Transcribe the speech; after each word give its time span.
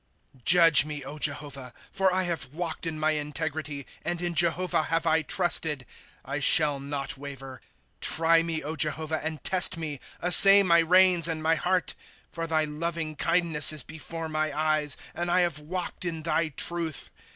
1 0.33 0.41
Jddge 0.47 0.83
me, 0.83 1.03
Jehovah; 1.19 1.75
For 1.91 2.11
I 2.11 2.23
have 2.23 2.51
walked 2.51 2.87
in 2.87 2.99
ray 2.99 3.19
integrity. 3.19 3.85
And 4.03 4.19
in 4.19 4.33
Jehovah 4.33 4.81
have 4.85 5.05
I 5.05 5.21
trusted; 5.21 5.85
I 6.25 6.39
shall 6.39 6.79
not 6.79 7.17
waver. 7.19 7.61
^ 7.97 8.01
Try 8.01 8.41
me, 8.41 8.63
Jehovah, 8.77 9.23
and 9.23 9.43
test 9.43 9.77
me; 9.77 9.99
Assay 10.19 10.63
my 10.63 10.79
reins 10.79 11.27
and 11.27 11.43
my 11.43 11.53
heart. 11.53 11.93
^ 12.29 12.33
Por 12.33 12.47
thy 12.47 12.63
loving 12.65 13.15
kindness 13.15 13.71
is 13.71 13.83
before 13.83 14.27
my 14.27 14.51
eyes; 14.59 14.97
And 15.13 15.29
I 15.29 15.41
have 15.41 15.59
walked 15.59 16.03
in 16.03 16.23
thy 16.23 16.49
truth. 16.49 17.11